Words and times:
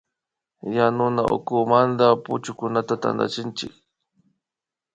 Yanuna 0.75 1.21
ukumanta 1.35 2.05
puchukunata 2.23 2.95
tantachinchik 3.01 3.73